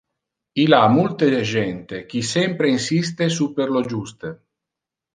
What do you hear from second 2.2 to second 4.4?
sempre insiste super lo juste.